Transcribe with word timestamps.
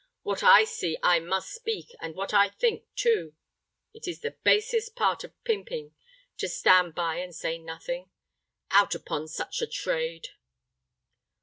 What 0.23 0.41
I 0.41 0.63
see 0.63 0.97
I 1.03 1.19
must 1.19 1.53
speak, 1.53 1.93
and 1.99 2.15
what 2.15 2.33
I 2.33 2.49
think, 2.49 2.85
too. 2.95 3.35
It 3.93 4.07
is 4.07 4.21
the 4.21 4.31
basest 4.43 4.95
part 4.95 5.23
of 5.23 5.43
pimping, 5.43 5.93
to 6.37 6.49
stand 6.49 6.95
by 6.95 7.17
and 7.17 7.35
say 7.35 7.59
nothing. 7.59 8.09
Out 8.71 8.95
upon 8.95 9.27
such 9.27 9.61
a 9.61 9.67
trade." 9.67 10.29